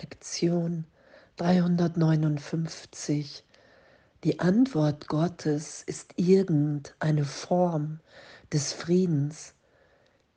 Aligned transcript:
Lektion 0.00 0.86
359. 1.36 3.44
Die 4.24 4.40
Antwort 4.40 5.06
Gottes 5.06 5.84
ist 5.86 6.14
irgendeine 6.16 7.24
Form 7.24 8.00
des 8.52 8.72
Friedens. 8.72 9.54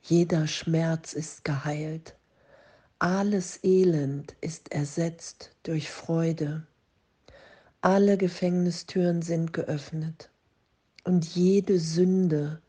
Jeder 0.00 0.46
Schmerz 0.46 1.12
ist 1.12 1.44
geheilt. 1.44 2.14
Alles 3.00 3.58
Elend 3.64 4.36
ist 4.40 4.70
ersetzt 4.70 5.50
durch 5.64 5.90
Freude. 5.90 6.64
Alle 7.80 8.16
Gefängnistüren 8.16 9.22
sind 9.22 9.52
geöffnet 9.52 10.30
und 11.02 11.24
jede 11.24 11.80
Sünde 11.80 12.62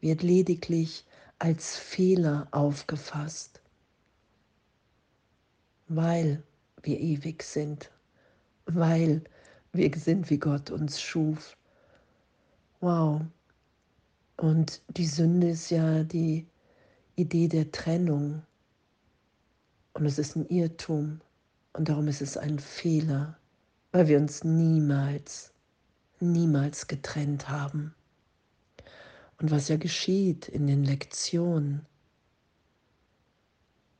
wird 0.00 0.22
lediglich 0.22 1.06
als 1.40 1.76
Fehler 1.76 2.46
aufgefasst, 2.52 3.60
weil 5.88 6.42
wir 6.82 7.00
ewig 7.00 7.42
sind, 7.42 7.90
weil 8.66 9.22
wir 9.72 9.90
sind, 9.96 10.30
wie 10.30 10.38
Gott 10.38 10.70
uns 10.70 11.00
schuf. 11.00 11.56
Wow. 12.80 13.22
Und 14.36 14.82
die 14.88 15.06
Sünde 15.06 15.50
ist 15.50 15.70
ja 15.70 16.04
die 16.04 16.46
Idee 17.16 17.48
der 17.48 17.70
Trennung. 17.72 18.42
Und 19.94 20.06
es 20.06 20.18
ist 20.18 20.36
ein 20.36 20.46
Irrtum. 20.48 21.20
Und 21.72 21.88
darum 21.88 22.08
ist 22.08 22.22
es 22.22 22.36
ein 22.36 22.58
Fehler, 22.58 23.36
weil 23.92 24.08
wir 24.08 24.18
uns 24.18 24.44
niemals, 24.44 25.52
niemals 26.20 26.86
getrennt 26.86 27.48
haben. 27.48 27.94
Und 29.38 29.50
was 29.50 29.68
ja 29.68 29.76
geschieht 29.76 30.48
in 30.48 30.66
den 30.66 30.84
Lektionen, 30.84 31.84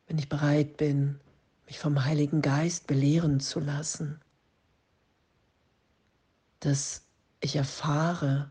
wenn 0.06 0.18
ich 0.18 0.28
bereit 0.28 0.76
bin, 0.76 1.20
mich 1.66 1.78
vom 1.78 2.04
Heiligen 2.04 2.42
Geist 2.42 2.86
belehren 2.86 3.40
zu 3.40 3.60
lassen, 3.60 4.20
dass 6.60 7.02
ich 7.40 7.56
erfahre, 7.56 8.50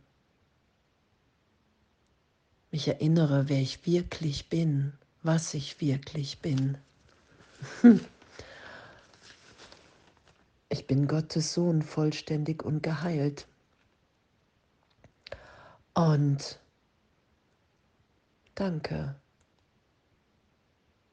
mich 2.71 2.87
erinnere, 2.87 3.47
wer 3.47 3.61
ich 3.61 3.85
wirklich 3.85 4.49
bin, 4.49 4.93
was 5.23 5.53
ich 5.53 5.81
wirklich 5.81 6.39
bin. 6.39 6.77
Ich 10.69 10.87
bin 10.87 11.07
Gottes 11.07 11.53
Sohn, 11.53 11.81
vollständig 11.83 12.63
und 12.63 12.83
geheilt. 12.83 13.47
Und 15.93 16.59
danke. 18.55 19.15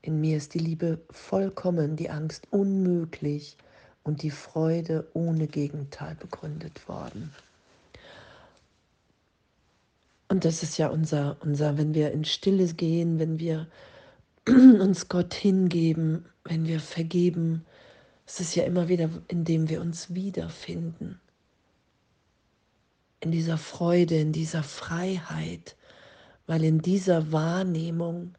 In 0.03 0.21
mir 0.21 0.37
ist 0.37 0.55
die 0.55 0.59
Liebe 0.59 1.01
vollkommen, 1.11 1.95
die 1.97 2.11
Angst 2.11 2.49
unmöglich 2.51 3.57
und 4.03 4.23
die 4.23 4.33
Freude 4.33 5.09
ohne 5.15 5.47
Gegenteil 5.47 6.17
begründet 6.17 6.89
worden. 6.89 7.33
Und 10.29 10.45
das 10.45 10.63
ist 10.63 10.77
ja 10.79 10.89
unser, 10.89 11.37
unser, 11.41 11.79
wenn 11.79 11.95
wir 11.95 12.11
in 12.11 12.25
Stille 12.25 12.67
gehen, 12.75 13.19
wenn 13.21 13.39
wir 13.39 13.69
uns 14.49 15.09
Gott 15.09 15.35
hingeben, 15.35 16.25
wenn 16.45 16.67
wir 16.67 16.81
vergeben, 16.81 17.65
es 18.27 18.41
ist 18.41 18.55
ja 18.55 18.65
immer 18.65 18.89
wieder, 18.89 19.11
indem 19.29 19.69
wir 19.69 19.81
uns 19.81 20.15
wiederfinden. 20.15 21.21
In 23.21 23.31
dieser 23.31 23.59
Freude, 23.59 24.17
in 24.17 24.33
dieser 24.33 24.63
Freiheit, 24.63 25.77
weil 26.47 26.65
in 26.65 26.81
dieser 26.81 27.31
Wahrnehmung, 27.31 28.35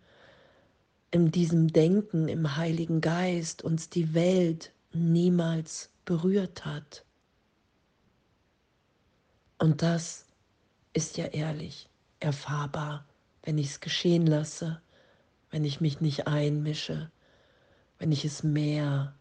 in 1.14 1.30
diesem 1.30 1.72
Denken 1.72 2.28
im 2.28 2.58
Heiligen 2.58 3.00
Geist 3.00 3.61
uns 3.61 3.88
die 3.88 4.16
Welt 4.16 4.73
niemals 4.94 5.92
berührt 6.05 6.66
hat. 6.66 7.05
Und 9.59 9.83
das 9.83 10.25
ist 10.92 11.17
ja 11.17 11.26
ehrlich, 11.26 11.87
erfahrbar, 12.20 13.05
wenn 13.43 13.60
ich 13.60 13.67
es 13.67 13.80
geschehen 13.80 14.26
lasse, 14.26 14.82
wenn 15.52 15.64
ich 15.65 15.80
mich 15.80 16.02
nicht 16.02 16.26
einmische, 16.26 17.11
wenn 17.99 18.11
ich 18.11 18.26
es 18.26 18.42
mehr 18.42 19.14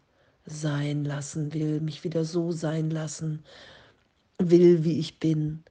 sein 0.47 1.05
lassen 1.05 1.53
will, 1.53 1.79
mich 1.79 2.03
wieder 2.03 2.25
so 2.25 2.51
sein 2.51 2.89
lassen 2.89 3.43
will, 4.39 4.83
wie 4.83 4.97
ich 4.97 5.19
bin, 5.19 5.63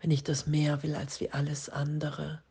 wenn 0.00 0.10
ich 0.10 0.24
das 0.24 0.46
mehr 0.46 0.82
will 0.82 0.94
als 0.94 1.20
wie 1.20 1.30
alles 1.30 1.70
andere. 1.70 2.42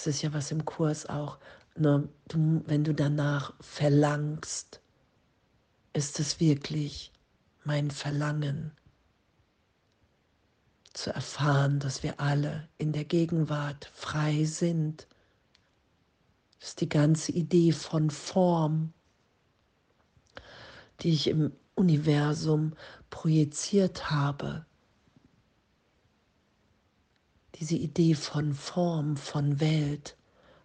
Das 0.00 0.06
ist 0.06 0.22
ja 0.22 0.32
was 0.32 0.50
im 0.50 0.64
Kurs 0.64 1.04
auch, 1.04 1.36
ne, 1.76 2.08
du, 2.26 2.62
wenn 2.64 2.84
du 2.84 2.94
danach 2.94 3.52
verlangst, 3.60 4.80
ist 5.92 6.18
es 6.18 6.40
wirklich 6.40 7.12
mein 7.64 7.90
Verlangen 7.90 8.72
zu 10.94 11.12
erfahren, 11.12 11.80
dass 11.80 12.02
wir 12.02 12.18
alle 12.18 12.66
in 12.78 12.92
der 12.92 13.04
Gegenwart 13.04 13.90
frei 13.92 14.44
sind. 14.46 15.06
Das 16.60 16.70
ist 16.70 16.80
die 16.80 16.88
ganze 16.88 17.32
Idee 17.32 17.72
von 17.72 18.08
Form, 18.08 18.94
die 21.00 21.12
ich 21.12 21.26
im 21.26 21.52
Universum 21.74 22.72
projiziert 23.10 24.10
habe. 24.10 24.64
Diese 27.60 27.76
Idee 27.76 28.14
von 28.14 28.54
Form, 28.54 29.16
von 29.16 29.60
Welt, 29.60 30.16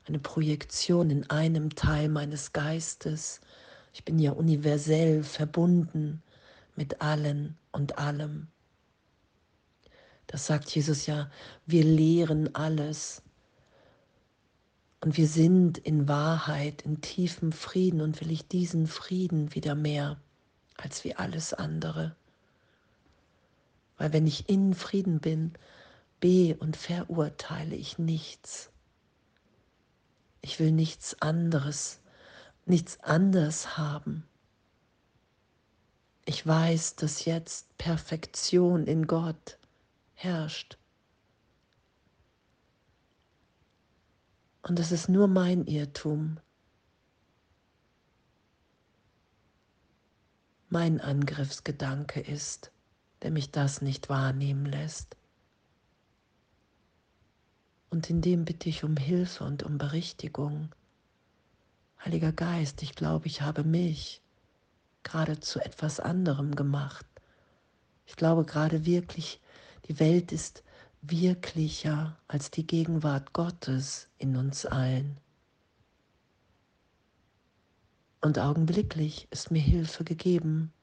eine 0.07 0.19
Projektion 0.19 1.09
in 1.09 1.29
einem 1.29 1.75
Teil 1.75 2.09
meines 2.09 2.53
Geistes. 2.53 3.41
Ich 3.93 4.05
bin 4.05 4.17
ja 4.17 4.31
universell 4.31 5.23
verbunden 5.23 6.23
mit 6.75 7.01
allen 7.01 7.57
und 7.71 7.97
allem. 7.97 8.47
Das 10.27 10.47
sagt 10.47 10.69
Jesus 10.73 11.05
ja, 11.05 11.29
wir 11.65 11.83
lehren 11.83 12.55
alles. 12.55 13.21
Und 15.01 15.17
wir 15.17 15.27
sind 15.27 15.77
in 15.77 16.07
Wahrheit, 16.07 16.81
in 16.83 17.01
tiefem 17.01 17.51
Frieden 17.51 18.01
und 18.01 18.21
will 18.21 18.31
ich 18.31 18.47
diesen 18.47 18.87
Frieden 18.87 19.53
wieder 19.53 19.75
mehr 19.75 20.17
als 20.77 21.03
wie 21.03 21.15
alles 21.15 21.53
andere. 21.53 22.15
Weil 23.97 24.13
wenn 24.13 24.25
ich 24.27 24.49
in 24.49 24.73
Frieden 24.73 25.19
bin, 25.19 25.53
und 26.59 26.75
verurteile 26.75 27.75
ich 27.75 27.99
nichts. 27.99 28.71
Ich 30.41 30.59
will 30.59 30.71
nichts 30.71 31.21
anderes, 31.21 32.01
nichts 32.65 32.99
anders 33.01 33.77
haben. 33.77 34.27
Ich 36.25 36.45
weiß, 36.45 36.95
dass 36.95 37.25
jetzt 37.25 37.77
Perfektion 37.77 38.87
in 38.87 39.05
Gott 39.05 39.59
herrscht. 40.15 40.79
Und 44.63 44.79
es 44.79 44.91
ist 44.91 45.09
nur 45.09 45.27
mein 45.27 45.67
Irrtum, 45.67 46.39
mein 50.69 50.99
Angriffsgedanke 50.99 52.19
ist, 52.19 52.71
der 53.21 53.29
mich 53.29 53.51
das 53.51 53.83
nicht 53.83 54.09
wahrnehmen 54.09 54.65
lässt. 54.65 55.15
Und 57.95 58.09
in 58.09 58.21
dem 58.21 58.43
bitte 58.43 58.67
ich 58.67 58.83
um 58.83 58.97
Hilfe 58.97 59.45
und 59.45 59.63
um 59.63 59.77
Berichtigung. 59.77 60.75
Heiliger 62.03 62.33
Geist, 62.33 62.83
ich 62.83 62.93
glaube, 62.93 63.27
ich 63.27 63.41
habe 63.41 63.63
mich 63.63 64.21
gerade 65.03 65.39
zu 65.39 65.61
etwas 65.61 66.01
anderem 66.01 66.57
gemacht. 66.57 67.05
Ich 68.05 68.17
glaube 68.17 68.43
gerade 68.43 68.85
wirklich, 68.85 69.39
die 69.87 69.97
Welt 69.97 70.33
ist 70.33 70.65
wirklicher 71.03 72.19
als 72.27 72.51
die 72.51 72.67
Gegenwart 72.67 73.31
Gottes 73.31 74.09
in 74.17 74.35
uns 74.35 74.65
allen. 74.65 75.15
Und 78.19 78.39
augenblicklich 78.39 79.29
ist 79.31 79.51
mir 79.51 79.61
Hilfe 79.61 80.03
gegeben. 80.03 80.73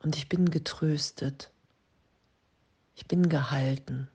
Und 0.00 0.14
ich 0.14 0.28
bin 0.28 0.50
getröstet. 0.50 1.51
Ich 2.94 3.06
bin 3.06 3.28
gehalten. 3.28 4.08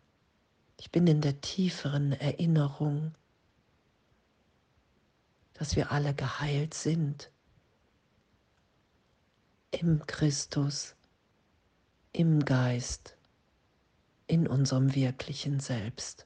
Ich 0.77 0.91
bin 0.91 1.07
in 1.07 1.21
der 1.21 1.41
tieferen 1.41 2.11
Erinnerung, 2.11 3.15
dass 5.55 5.75
wir 5.75 5.91
alle 5.91 6.13
geheilt 6.13 6.73
sind 6.73 7.31
im 9.71 10.05
Christus, 10.05 10.95
im 12.13 12.45
Geist, 12.45 13.17
in 14.27 14.47
unserem 14.47 14.93
wirklichen 14.95 15.59
Selbst. 15.59 16.25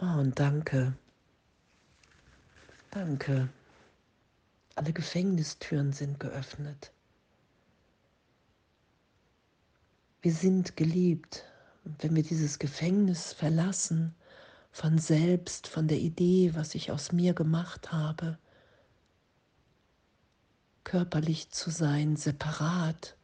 Oh, 0.00 0.18
und 0.18 0.38
danke, 0.38 0.96
danke. 2.90 3.48
Alle 4.74 4.92
Gefängnistüren 4.92 5.92
sind 5.92 6.20
geöffnet. 6.20 6.92
Wir 10.20 10.32
sind 10.32 10.76
geliebt, 10.76 11.44
wenn 11.84 12.16
wir 12.16 12.24
dieses 12.24 12.58
Gefängnis 12.58 13.32
verlassen, 13.32 14.16
von 14.72 14.98
selbst, 14.98 15.68
von 15.68 15.86
der 15.88 15.98
Idee, 15.98 16.54
was 16.54 16.74
ich 16.74 16.90
aus 16.90 17.12
mir 17.12 17.34
gemacht 17.34 17.92
habe, 17.92 18.38
körperlich 20.84 21.50
zu 21.50 21.70
sein, 21.70 22.16
separat, 22.16 23.16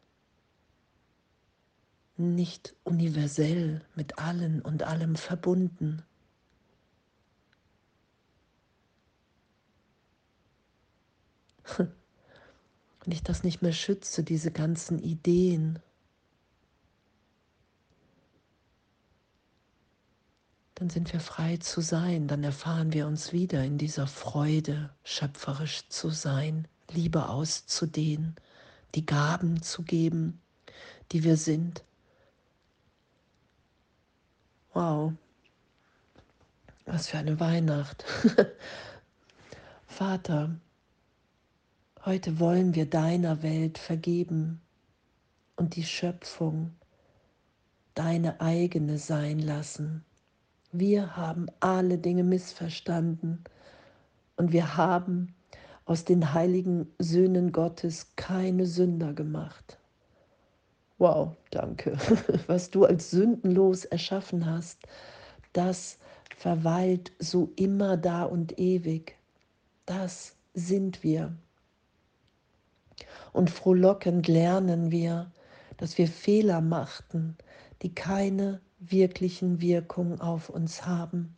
nicht 2.17 2.77
universell 2.85 3.85
mit 3.97 4.19
allen 4.19 4.63
und 4.63 4.85
allem 4.85 5.17
verbunden. 5.17 6.05
Wenn 11.77 11.93
ich 13.09 13.23
das 13.25 13.43
nicht 13.43 13.63
mehr 13.63 13.73
schütze, 13.73 14.23
diese 14.23 14.53
ganzen 14.53 14.99
Ideen, 14.99 15.81
dann 20.75 20.91
sind 20.91 21.13
wir 21.13 21.21
frei 21.21 21.57
zu 21.59 21.81
sein, 21.81 22.27
dann 22.27 22.43
erfahren 22.43 22.93
wir 22.93 23.07
uns 23.07 23.33
wieder 23.33 23.63
in 23.63 23.79
dieser 23.79 24.07
Freude, 24.07 24.91
schöpferisch 25.05 25.89
zu 25.89 26.11
sein, 26.11 26.67
Liebe 26.91 27.29
auszudehnen, 27.29 28.35
die 28.95 29.07
Gaben 29.07 29.63
zu 29.63 29.83
geben, 29.83 30.41
die 31.13 31.23
wir 31.23 31.37
sind. 31.37 31.85
Wow, 34.73 35.13
was 36.87 37.09
für 37.09 37.19
eine 37.19 37.39
Weihnacht. 37.39 38.05
Vater, 39.87 40.57
heute 42.05 42.41
wollen 42.41 42.75
wir 42.75 42.87
deiner 42.87 43.43
Welt 43.43 43.79
vergeben 43.79 44.61
und 45.55 45.77
die 45.77 45.85
Schöpfung 45.85 46.75
deine 47.95 48.41
eigene 48.41 48.99
sein 48.99 49.39
lassen. 49.39 50.05
Wir 50.77 51.17
haben 51.17 51.47
alle 51.61 51.99
Dinge 51.99 52.25
missverstanden 52.25 53.45
und 54.35 54.51
wir 54.51 54.77
haben 54.77 55.33
aus 55.85 56.05
den 56.05 56.35
heiligen 56.35 56.93
Söhnen 56.99 57.53
Gottes 57.53 58.17
keine 58.17 58.67
Sünder 58.67 59.13
gemacht. 59.13 59.79
Wow, 60.99 61.37
danke. 61.53 61.97
Was 62.49 62.71
du 62.71 62.85
als 62.85 63.13
sündenlos 63.13 63.85
erschaffen 63.85 64.47
hast, 64.47 64.81
das 65.53 65.97
verweilt 66.37 67.13
so 67.21 67.53
immer 67.55 67.97
da 67.97 68.25
und 68.25 68.59
ewig. 68.59 69.15
Das 69.87 70.35
sind 70.55 71.05
wir. 71.05 71.37
Und 73.33 73.49
frohlockend 73.49 74.27
lernen 74.27 74.91
wir, 74.91 75.31
dass 75.77 75.99
wir 75.99 76.09
Fehler 76.09 76.61
machten, 76.61 77.37
die 77.83 77.95
keine 77.95 78.61
wirklichen 78.91 79.61
Wirkung 79.61 80.21
auf 80.21 80.49
uns 80.49 80.87
haben. 80.87 81.37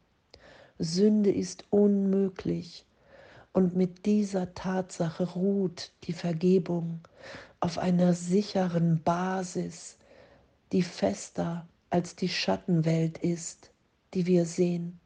Sünde 0.78 1.31
ist 1.31 1.64
unmöglich 1.70 2.84
und 3.52 3.75
mit 3.75 4.04
dieser 4.04 4.52
Tatsache 4.54 5.32
ruht 5.32 5.93
die 6.04 6.12
Vergebung 6.12 7.00
auf 7.60 7.78
einer 7.78 8.12
sicheren 8.12 9.02
Basis, 9.02 9.96
die 10.72 10.82
fester 10.82 11.66
als 11.88 12.16
die 12.16 12.28
Schattenwelt 12.28 13.19
ist, 13.19 13.70
die 14.12 14.26
wir 14.26 14.44
sehen. 14.44 15.00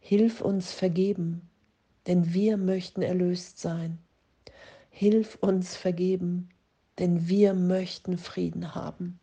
Hilf 0.00 0.40
uns 0.40 0.72
vergeben, 0.72 1.48
denn 2.06 2.34
wir 2.34 2.56
möchten 2.56 3.02
erlöst 3.02 3.58
sein. 3.58 3.98
Hilf 4.90 5.36
uns 5.40 5.76
vergeben, 5.76 6.50
denn 6.98 7.28
wir 7.28 7.54
möchten 7.54 8.18
Frieden 8.18 8.74
haben. 8.74 9.20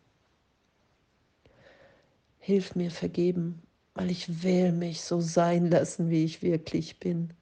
Hilf 2.45 2.75
mir 2.75 2.91
vergeben, 2.91 3.59
weil 3.95 4.11
ich 4.11 4.43
will 4.43 4.71
mich 4.71 5.01
so 5.01 5.19
sein 5.19 5.65
lassen, 5.65 6.11
wie 6.11 6.23
ich 6.23 6.43
wirklich 6.43 6.99
bin. 6.99 7.33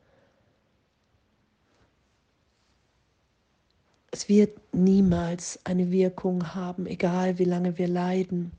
Es 4.11 4.29
wird 4.29 4.57
niemals 4.73 5.59
eine 5.65 5.91
Wirkung 5.91 6.55
haben, 6.55 6.85
egal 6.85 7.37
wie 7.37 7.43
lange 7.43 7.77
wir 7.77 7.89
leiden. 7.89 8.53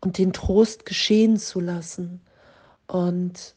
Und 0.00 0.18
den 0.18 0.32
Trost 0.32 0.84
geschehen 0.84 1.36
zu 1.36 1.60
lassen 1.60 2.20
und 2.88 3.54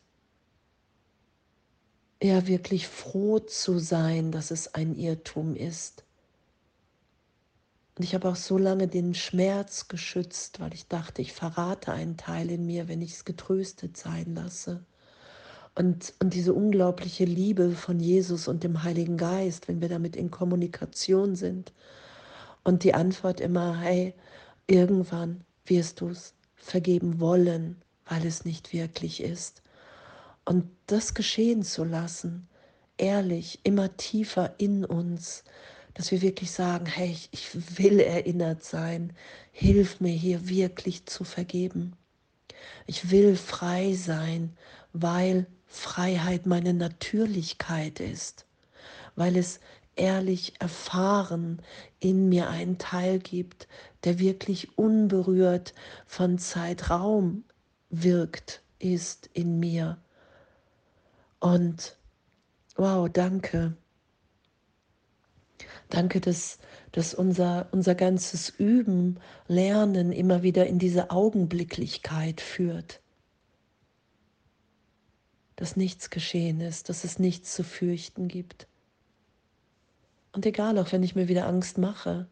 ja 2.21 2.45
wirklich 2.45 2.87
froh 2.87 3.39
zu 3.39 3.79
sein, 3.79 4.31
dass 4.31 4.51
es 4.51 4.75
ein 4.75 4.95
Irrtum 4.95 5.55
ist. 5.55 6.03
Und 8.01 8.05
ich 8.05 8.15
habe 8.15 8.29
auch 8.29 8.35
so 8.35 8.57
lange 8.57 8.87
den 8.87 9.13
Schmerz 9.13 9.87
geschützt, 9.87 10.59
weil 10.59 10.73
ich 10.73 10.87
dachte, 10.87 11.21
ich 11.21 11.33
verrate 11.33 11.91
einen 11.91 12.17
Teil 12.17 12.49
in 12.49 12.65
mir, 12.65 12.87
wenn 12.87 12.99
ich 12.99 13.13
es 13.13 13.25
getröstet 13.25 13.95
sein 13.95 14.33
lasse. 14.33 14.83
Und, 15.75 16.11
und 16.19 16.33
diese 16.33 16.55
unglaubliche 16.55 17.25
Liebe 17.25 17.73
von 17.73 17.99
Jesus 17.99 18.47
und 18.47 18.63
dem 18.63 18.81
Heiligen 18.81 19.17
Geist, 19.17 19.67
wenn 19.67 19.81
wir 19.81 19.87
damit 19.87 20.15
in 20.15 20.31
Kommunikation 20.31 21.35
sind. 21.35 21.73
Und 22.63 22.83
die 22.83 22.95
Antwort 22.95 23.39
immer, 23.39 23.79
hey, 23.79 24.15
irgendwann 24.65 25.41
wirst 25.67 26.01
du 26.01 26.09
es 26.09 26.33
vergeben 26.55 27.19
wollen, 27.19 27.83
weil 28.07 28.25
es 28.25 28.45
nicht 28.45 28.73
wirklich 28.73 29.21
ist. 29.21 29.61
Und 30.43 30.65
das 30.87 31.13
geschehen 31.13 31.61
zu 31.61 31.83
lassen, 31.83 32.47
ehrlich, 32.97 33.59
immer 33.61 33.95
tiefer 33.95 34.55
in 34.57 34.85
uns, 34.85 35.43
dass 35.93 36.11
wir 36.11 36.21
wirklich 36.21 36.51
sagen, 36.51 36.85
hey, 36.85 37.17
ich 37.31 37.77
will 37.77 37.99
erinnert 37.99 38.63
sein, 38.63 39.13
hilf 39.51 39.99
mir 39.99 40.13
hier 40.13 40.47
wirklich 40.47 41.05
zu 41.05 41.23
vergeben. 41.23 41.93
Ich 42.87 43.11
will 43.11 43.35
frei 43.35 43.93
sein, 43.93 44.55
weil 44.93 45.47
Freiheit 45.65 46.45
meine 46.45 46.73
Natürlichkeit 46.73 47.99
ist, 47.99 48.45
weil 49.15 49.37
es 49.37 49.59
ehrlich 49.95 50.53
erfahren 50.59 51.61
in 51.99 52.29
mir 52.29 52.49
einen 52.49 52.77
Teil 52.77 53.19
gibt, 53.19 53.67
der 54.03 54.19
wirklich 54.19 54.77
unberührt 54.77 55.73
von 56.05 56.39
Zeitraum 56.39 57.43
wirkt, 57.89 58.61
ist 58.79 59.29
in 59.33 59.59
mir. 59.59 59.97
Und 61.39 61.97
wow, 62.75 63.09
danke. 63.09 63.75
Danke, 65.91 66.21
dass, 66.21 66.57
dass 66.93 67.13
unser, 67.13 67.67
unser 67.71 67.95
ganzes 67.95 68.49
Üben, 68.49 69.19
Lernen 69.47 70.13
immer 70.13 70.41
wieder 70.41 70.65
in 70.65 70.79
diese 70.79 71.11
Augenblicklichkeit 71.11 72.39
führt. 72.39 73.01
Dass 75.57 75.75
nichts 75.75 76.09
geschehen 76.09 76.61
ist, 76.61 76.87
dass 76.87 77.03
es 77.03 77.19
nichts 77.19 77.53
zu 77.53 77.63
fürchten 77.63 78.29
gibt. 78.29 78.67
Und 80.31 80.45
egal, 80.45 80.79
auch 80.79 80.93
wenn 80.93 81.03
ich 81.03 81.13
mir 81.13 81.27
wieder 81.27 81.45
Angst 81.45 81.77
mache, 81.77 82.27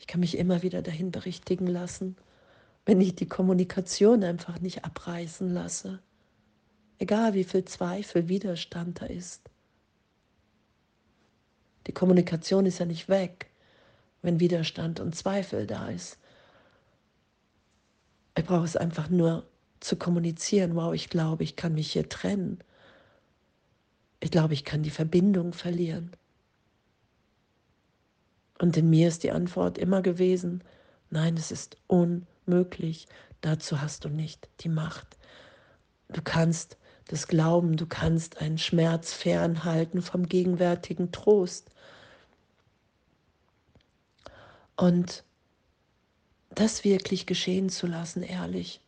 ich 0.00 0.08
kann 0.08 0.20
mich 0.20 0.36
immer 0.36 0.62
wieder 0.62 0.82
dahin 0.82 1.12
berichtigen 1.12 1.68
lassen, 1.68 2.16
wenn 2.86 3.00
ich 3.00 3.14
die 3.14 3.28
Kommunikation 3.28 4.24
einfach 4.24 4.60
nicht 4.60 4.84
abreißen 4.84 5.48
lasse. 5.48 6.00
Egal 6.98 7.34
wie 7.34 7.44
viel 7.44 7.64
Zweifel, 7.64 8.28
Widerstand 8.28 9.00
da 9.00 9.06
ist. 9.06 9.48
Die 11.86 11.92
Kommunikation 11.92 12.66
ist 12.66 12.78
ja 12.78 12.86
nicht 12.86 13.08
weg, 13.08 13.46
wenn 14.22 14.40
Widerstand 14.40 15.00
und 15.00 15.14
Zweifel 15.14 15.66
da 15.66 15.88
ist. 15.88 16.18
Ich 18.36 18.44
brauche 18.44 18.64
es 18.64 18.76
einfach 18.76 19.08
nur 19.08 19.46
zu 19.80 19.96
kommunizieren. 19.96 20.74
Wow, 20.74 20.94
ich 20.94 21.08
glaube, 21.08 21.44
ich 21.44 21.56
kann 21.56 21.74
mich 21.74 21.92
hier 21.92 22.08
trennen. 22.08 22.58
Ich 24.20 24.30
glaube, 24.30 24.54
ich 24.54 24.64
kann 24.64 24.82
die 24.82 24.90
Verbindung 24.90 25.52
verlieren. 25.52 26.10
Und 28.58 28.76
in 28.76 28.90
mir 28.90 29.08
ist 29.08 29.22
die 29.22 29.30
Antwort 29.30 29.78
immer 29.78 30.02
gewesen, 30.02 30.64
nein, 31.10 31.36
es 31.36 31.50
ist 31.52 31.76
unmöglich. 31.86 33.06
Dazu 33.42 33.80
hast 33.80 34.04
du 34.04 34.08
nicht 34.08 34.48
die 34.60 34.68
Macht. 34.68 35.16
Du 36.08 36.22
kannst 36.22 36.78
das 37.08 37.28
Glauben, 37.28 37.76
du 37.76 37.86
kannst 37.86 38.40
einen 38.40 38.58
Schmerz 38.58 39.12
fernhalten 39.12 40.02
vom 40.02 40.28
gegenwärtigen 40.28 41.12
Trost. 41.12 41.70
Und 44.76 45.24
das 46.50 46.84
wirklich 46.84 47.26
geschehen 47.26 47.68
zu 47.68 47.86
lassen, 47.86 48.22
ehrlich. 48.22 48.80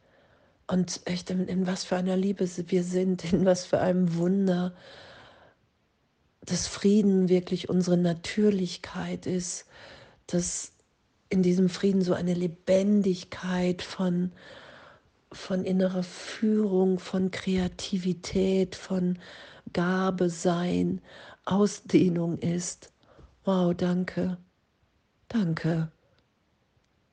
Und 0.66 1.00
echt, 1.04 1.30
in, 1.30 1.46
in, 1.48 1.66
was 1.66 1.84
für 1.84 1.96
einer 1.96 2.16
Liebe 2.16 2.46
wir 2.46 2.84
sind, 2.84 3.32
in 3.32 3.46
was 3.46 3.64
für 3.64 3.80
einem 3.80 4.16
Wunder, 4.16 4.74
dass 6.42 6.66
Frieden 6.66 7.28
wirklich 7.28 7.68
unsere 7.68 7.96
Natürlichkeit 7.96 9.26
ist, 9.26 9.66
dass 10.26 10.72
in 11.30 11.42
diesem 11.42 11.68
Frieden 11.68 12.02
so 12.02 12.14
eine 12.14 12.34
Lebendigkeit 12.34 13.82
von, 13.82 14.32
von 15.32 15.64
innerer 15.64 16.02
Führung, 16.02 16.98
von 16.98 17.30
Kreativität, 17.30 18.74
von 18.74 19.18
Gabe 19.72 20.30
sein, 20.30 21.00
Ausdehnung 21.44 22.38
ist. 22.38 22.92
Wow, 23.44 23.74
danke. 23.74 24.38
Danke. 25.28 25.90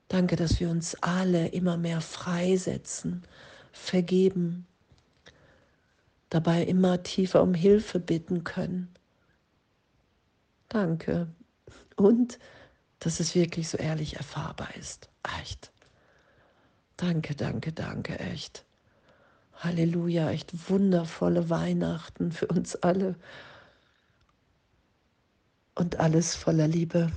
Danke, 0.07 0.35
dass 0.35 0.59
wir 0.59 0.69
uns 0.69 0.95
alle 1.01 1.47
immer 1.47 1.77
mehr 1.77 1.99
freisetzen, 1.99 3.23
vergeben, 3.71 4.67
dabei 6.29 6.63
immer 6.63 7.03
tiefer 7.03 7.41
um 7.41 7.53
Hilfe 7.53 7.99
bitten 7.99 8.43
können. 8.43 8.93
Danke. 10.69 11.27
Und 11.95 12.39
dass 12.99 13.19
es 13.19 13.35
wirklich 13.35 13.69
so 13.69 13.77
ehrlich 13.77 14.15
erfahrbar 14.17 14.75
ist. 14.75 15.09
Echt. 15.41 15.71
Danke, 16.97 17.35
danke, 17.35 17.71
danke, 17.73 18.19
echt. 18.19 18.65
Halleluja, 19.55 20.31
echt 20.31 20.69
wundervolle 20.69 21.49
Weihnachten 21.49 22.31
für 22.31 22.47
uns 22.47 22.75
alle. 22.77 23.15
Und 25.75 25.99
alles 25.99 26.35
voller 26.35 26.67
Liebe. 26.67 27.11